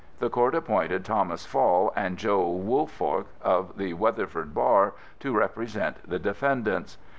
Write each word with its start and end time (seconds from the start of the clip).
The 0.17 0.31
court 0.31 0.55
appointed 0.55 1.05
Thomas 1.05 1.45
Fall 1.45 1.93
and 1.95 2.17
Joe 2.17 2.43
Woolfork 2.57 3.27
of 3.39 3.77
the 3.77 3.93
Weatherford 3.93 4.51
Bar 4.51 4.95
to 5.19 5.37
represent 5.37 6.09
the 6.09 6.17
defendants. 6.17 6.97